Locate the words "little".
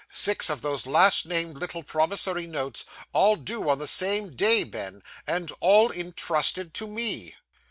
1.59-1.83